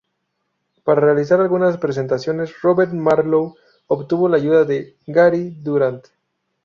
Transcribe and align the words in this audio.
Para 0.83 0.99
realizar 0.99 1.39
algunas 1.39 1.77
presentaciones, 1.77 2.59
Robert 2.63 2.91
Marlow 2.91 3.55
obtuvo 3.85 4.27
la 4.29 4.37
ayuda 4.37 4.65
de 4.65 4.97
Gary 5.05 5.51
Durant. 5.59 6.07